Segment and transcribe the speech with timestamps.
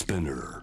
[0.00, 0.62] Spinner.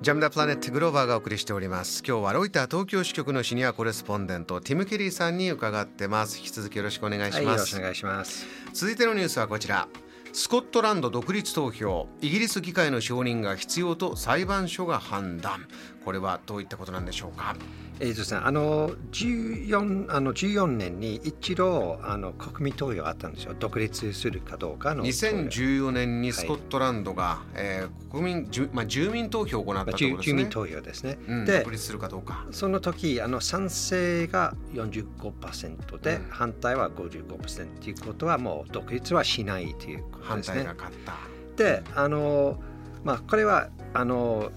[0.00, 2.02] ジャムダプラネットグローバーがお送りしております。
[2.08, 6.38] 今日はロイター東京支局のシニアコレスポンデントティム・ケリーさんに伺ってます。
[6.38, 8.46] 引き続きよろしくお願いしはい、よます、ろしくお願いします。
[8.72, 9.88] 続いてのニュースはこちら。
[10.32, 12.08] スコットランド独立投票。
[12.22, 15.66] イギリス議会の承認が必要と裁判所が判断。
[16.02, 17.54] これはどういったことなんでしょうか？
[18.00, 23.54] えーとですね、あの14あの14年に一度あの国民投票あったんですよ。
[23.58, 25.10] 独立するかどうかの投票。
[25.10, 31.18] 2014年にスコットランドが、えー国民住,、まあ、住民投票を行ったまあところですね、住住民投票ですね。
[31.28, 40.74] うん、で独立するかどうかその時あの賛成が45%で、うん反対は55%ということはもう独立はしないということですね反対が。
[40.74, 41.14] 勝った、
[41.56, 42.60] であの
[43.04, 44.50] まあこれはあの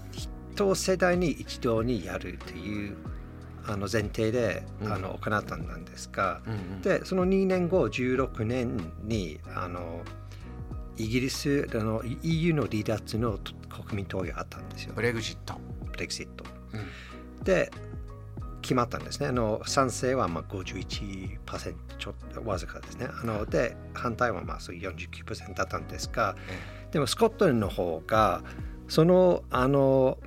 [0.56, 2.96] 一世代に一度にやるという
[3.66, 4.92] あの前提で、うん。
[4.92, 6.82] あの行ったんですが、うんうん。
[6.82, 10.02] でその2年後16年にあの
[10.96, 14.92] イギリスあの EU の離脱の国民投票あったんですよ。
[14.94, 15.54] ブレグジット、
[15.90, 16.44] ブレグジット。
[16.72, 17.44] うん。
[17.44, 17.70] で
[18.62, 19.26] 決まったんですね。
[19.26, 21.38] あの賛成はまあ51%
[21.98, 23.08] ちょっとわずかですね。
[23.10, 28.42] あので反対はまあそういう49%だったんですがえでもスコットランドの方が
[28.88, 30.18] そのあの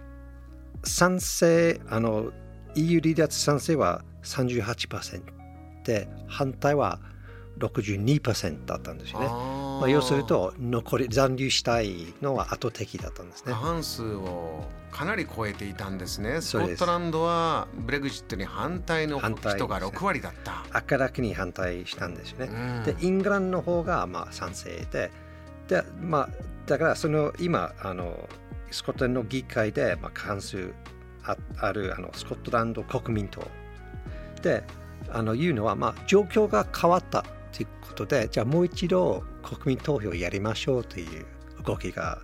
[0.84, 2.32] 賛成あの
[2.76, 5.22] EU 離脱賛成は38%
[5.84, 7.00] で反対は
[7.60, 9.28] 62%だったんですよね。
[9.30, 9.80] あー。
[9.80, 13.54] まあ、要すると残り残留したいのは圧倒的だったんですね。
[13.54, 13.56] 過。
[13.56, 16.42] 半数をかなり超えていたんですね。
[16.42, 22.52] スコットランドはブレグジットに反対の反対人が6割だった、明らかに反対したんですよね。
[22.52, 22.84] うん。
[22.84, 25.12] でイングランドの方がまあ賛成で
[25.68, 26.30] で、まあ、
[26.66, 28.28] だからその今あの
[28.72, 30.74] スコットランドの議会で、まあ、過半数
[31.28, 33.42] ああるあのスコットランド国民党。
[34.42, 34.64] で
[35.10, 41.26] あの言うのは、まあ、状況が変わったということでじゃあもう一度国民投票やりましょうという
[41.64, 42.20] 動きが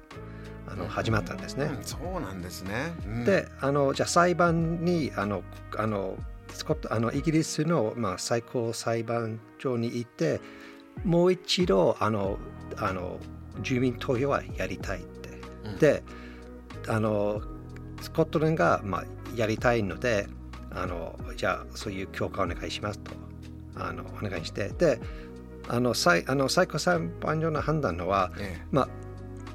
[0.68, 1.66] あの始まったんですね。
[1.66, 3.26] うんそうなんですね、うん。
[3.26, 5.44] であのじゃあ裁判にあの
[5.78, 6.18] あの
[6.52, 10.42] スコットあのイギリスの、まあ、最高裁判所に行って
[11.04, 12.38] もう一度あの
[12.78, 13.20] あの
[13.62, 15.30] 住民投票はやりたいって、
[15.66, 15.78] うん。
[15.78, 16.04] で
[16.88, 17.42] あの
[18.04, 19.04] スコットランドが、まあ、
[19.36, 20.28] やりたいので
[20.72, 23.12] あのじゃあそういう許可お願いしますと。
[23.76, 24.70] あのお願いして。
[24.70, 25.00] で
[25.68, 28.90] あの最あの最高裁判所の判断のはえまあ、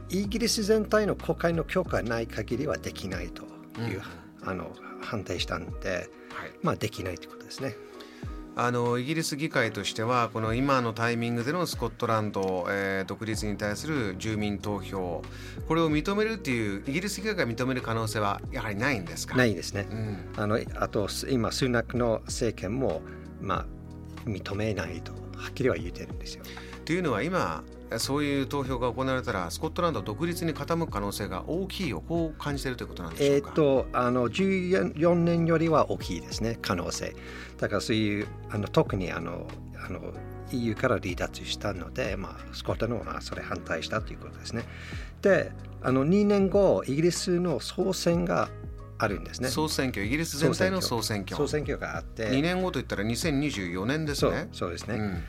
[0.08, 3.42] イギリス全体の国会の許可がない限りはできないと
[3.82, 4.02] いう、
[4.42, 4.72] あの
[5.02, 6.50] 判定したんで、えはい。
[6.62, 7.76] まあ、できないということですね。
[8.60, 15.22] あのイギリス議会としてはこの今のタイミングでのスコットランド、えー独立に対する住民投票
[15.68, 19.36] これを認めるっていうイギリス議会が認める可能性はやはりないんですか？
[19.36, 19.86] ないですね。
[19.90, 23.00] うんあのあと今、スナクの政権も、
[23.40, 23.66] まあ、
[24.28, 26.42] 認めないとはっきりは言ってるんですよ。
[26.84, 27.62] というのは今
[27.96, 33.48] そういう投票が行われたらスコットランドは独立に傾く可能性が大きいをこう感じているということなんでしょうか？
[33.48, 36.58] えっ、とあの14年よりは大きいですね。
[36.60, 37.14] 可能性。
[37.56, 39.46] だからそういうあの特にあの
[39.84, 40.00] あの
[40.52, 44.64] EU から離脱したので、まあ、スコットランドはそれ反対したということですね。
[45.22, 48.50] であの2年後イギリスの総選が
[48.98, 49.48] あるんですね。
[49.48, 50.04] 総選挙。
[50.04, 51.36] イギリス全体の総選挙。
[51.36, 51.78] 総選挙。
[51.78, 52.28] があって。
[52.30, 54.48] 2年後といったら2024年ですね。
[54.52, 55.22] そうですね、うん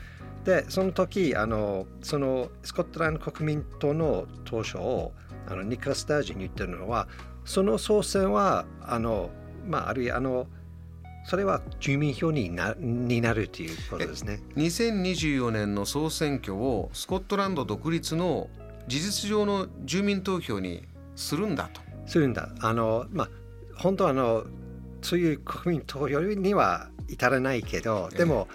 [0.44, 5.12] でその時あのそのスコットランド国民党の党首を
[5.46, 7.08] あのニコラス・スタージンに言ってるのは
[7.44, 9.30] その総選はあの、
[9.66, 10.46] まあ、あるいはあの
[11.24, 14.40] それは住民票になになるということですね。
[14.56, 18.48] 2024年の総選挙をスコットランド独立の
[18.88, 21.82] 事実上の住民投票にするんだと。
[22.06, 22.48] するんだ。
[22.60, 23.28] あのまあ
[23.76, 24.44] 本当はあの
[25.02, 28.48] そういう国民投票には至らないけどでも、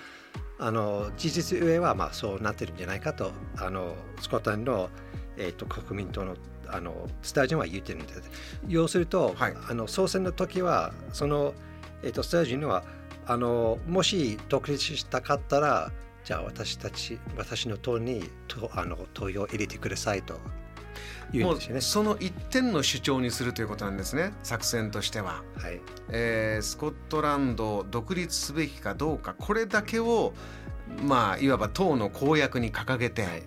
[0.57, 4.89] あの事実上はまあそうなってるんじゃないかとあのスコットランドの、
[5.37, 6.35] えー、と国民党の
[6.67, 8.23] あのスタジオは言ってるんです。
[8.67, 11.53] 要すると、はいあの総選の時はその、
[12.01, 12.83] えー、とスタジオは
[13.27, 15.91] あのもし独立したかったら
[16.23, 20.39] じゃあ私たち私の党にとあの投票を入れてくださいと
[21.33, 21.81] もう。
[21.81, 25.43] その一点の主張にするということなんですね作戦としては。
[25.57, 30.33] はいえースコットランドを独立すべきかどうかこれだけを
[31.03, 33.43] まあいわば党の公約に掲げて、はい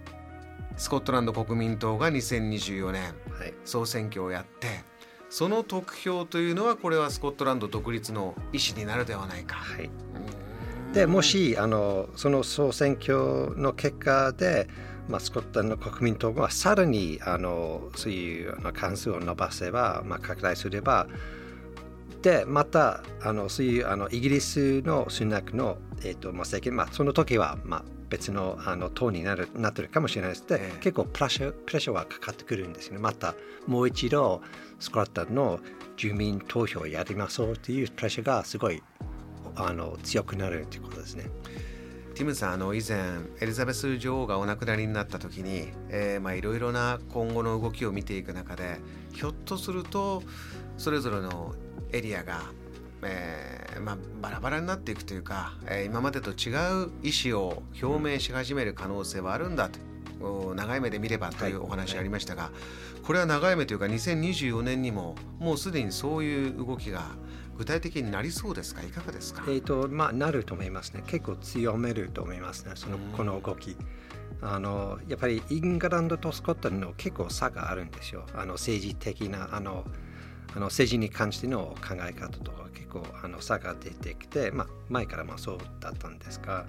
[0.77, 4.69] スコットランド国民党が2024年はい総選挙をやって
[5.29, 9.57] その得票というのはこれはスコットランド独立の意思になるではないか。
[9.57, 9.91] はい、うん
[10.93, 14.69] でもしあのその総選挙の結果で、
[15.09, 21.07] まあ、スコットランド国民党がさらにあのそういうあの関数を伸ばせば、まあ、拡大すれば
[22.23, 30.47] でまたあのそういうあのイギリスのスナックのえーとまあ、政権、まあ、その時は、まあ、別のあの党になるなってるかもしれないです。
[30.47, 32.99] で、えー、結構プレッシャープレッシャーはかかってくるんですよね。
[33.01, 33.35] また
[33.67, 34.41] もう一度
[34.79, 35.61] スコットランドの
[35.97, 38.83] 住民投票をやりましょうっていうプレッシャーがすごい
[39.57, 41.27] あの強くなるということですね。
[42.19, 42.99] ティムさんあの以前
[43.41, 48.81] エリザベス女王がお亡くなりになった時にいろいろな今後の動きを見ていく中で
[49.13, 50.25] ひょっとすると
[50.79, 51.55] それぞれの
[51.93, 52.41] エリアが、
[53.05, 56.51] えーまあ、バラバラになっていくというか、えー、今までと違
[56.87, 59.71] う意思を表明し始める可能性はあるんだ
[60.21, 62.51] と、長い目で見ればというお話がありましたが、
[63.05, 67.13] これは長い目というか2024年にももうすでにそういう動きが
[67.59, 68.83] 具体的になりそうですか？
[68.83, 69.43] いかがですか？
[69.49, 71.03] えっ、とまあなると思いますね。
[71.07, 72.73] 結構強めると思いますね。
[72.77, 73.77] その、この動き。
[74.41, 78.25] あのやっぱりイングランドとスコットランドの結構差があるんですよ。
[78.35, 79.85] あの政治的なあの
[80.55, 86.67] あの政治に関しての考え方とか結構あの差が出てきて、まあ、前からまあそうだったんですが。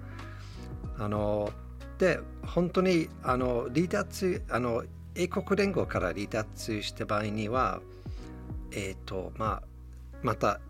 [0.98, 1.52] あの
[1.98, 4.84] で本当にあの離脱あの
[5.14, 7.80] 英国連合から離脱した場合には
[8.72, 9.62] えっ、ー、とまあ
[10.22, 10.60] また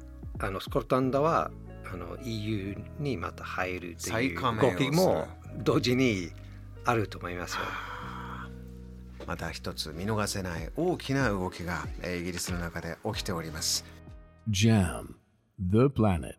[0.40, 1.50] あのスコットランドは
[1.92, 5.26] あの EU にまた入るという動きも
[5.58, 6.31] 同時に
[6.84, 7.60] あると思いますよ。
[9.26, 13.84] また一つ見逃せない大きな動きがイギリスの中で起きております。
[14.50, 15.14] JAM
[15.58, 16.34] The Planet